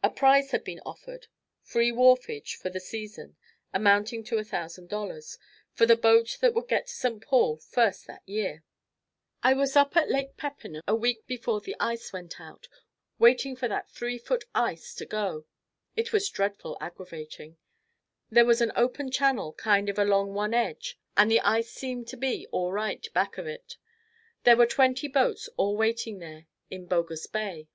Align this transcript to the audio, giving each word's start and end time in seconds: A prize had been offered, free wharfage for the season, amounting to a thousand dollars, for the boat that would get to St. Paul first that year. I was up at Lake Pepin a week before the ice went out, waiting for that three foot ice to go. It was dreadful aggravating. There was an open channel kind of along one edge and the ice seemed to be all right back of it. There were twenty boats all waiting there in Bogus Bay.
A 0.00 0.10
prize 0.10 0.52
had 0.52 0.62
been 0.62 0.78
offered, 0.86 1.26
free 1.60 1.90
wharfage 1.90 2.54
for 2.54 2.70
the 2.70 2.78
season, 2.78 3.36
amounting 3.74 4.22
to 4.22 4.38
a 4.38 4.44
thousand 4.44 4.88
dollars, 4.88 5.38
for 5.72 5.86
the 5.86 5.96
boat 5.96 6.38
that 6.40 6.54
would 6.54 6.68
get 6.68 6.86
to 6.86 6.92
St. 6.94 7.20
Paul 7.20 7.56
first 7.56 8.06
that 8.06 8.22
year. 8.28 8.62
I 9.42 9.54
was 9.54 9.74
up 9.74 9.96
at 9.96 10.08
Lake 10.08 10.36
Pepin 10.36 10.80
a 10.86 10.94
week 10.94 11.26
before 11.26 11.60
the 11.60 11.74
ice 11.80 12.12
went 12.12 12.40
out, 12.40 12.68
waiting 13.18 13.56
for 13.56 13.66
that 13.66 13.90
three 13.90 14.18
foot 14.18 14.44
ice 14.54 14.94
to 14.94 15.04
go. 15.04 15.46
It 15.96 16.12
was 16.12 16.30
dreadful 16.30 16.78
aggravating. 16.80 17.56
There 18.30 18.44
was 18.46 18.60
an 18.60 18.70
open 18.76 19.10
channel 19.10 19.52
kind 19.52 19.88
of 19.88 19.98
along 19.98 20.32
one 20.32 20.54
edge 20.54 20.96
and 21.16 21.28
the 21.28 21.40
ice 21.40 21.72
seemed 21.72 22.06
to 22.06 22.16
be 22.16 22.46
all 22.52 22.70
right 22.70 23.04
back 23.12 23.36
of 23.36 23.48
it. 23.48 23.78
There 24.44 24.56
were 24.56 24.66
twenty 24.66 25.08
boats 25.08 25.48
all 25.56 25.76
waiting 25.76 26.20
there 26.20 26.46
in 26.70 26.86
Bogus 26.86 27.26
Bay. 27.26 27.66